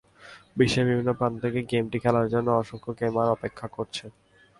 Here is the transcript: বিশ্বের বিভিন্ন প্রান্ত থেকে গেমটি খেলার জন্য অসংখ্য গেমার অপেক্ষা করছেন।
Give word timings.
বিশ্বের 0.57 0.85
বিভিন্ন 0.85 1.11
প্রান্ত 1.13 1.37
থেকে 1.41 1.59
গেমটি 1.71 1.97
খেলার 1.99 2.27
জন্য 2.29 2.47
অসংখ্য 2.51 2.91
গেমার 2.99 3.27
অপেক্ষা 3.29 3.67
করছেন। 3.67 4.09